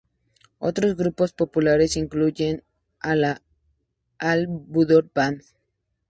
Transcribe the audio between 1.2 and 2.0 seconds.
populares